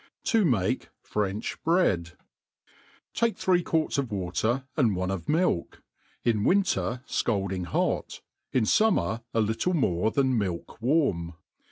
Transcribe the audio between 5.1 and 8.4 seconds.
of milk; in winter fcalding hot,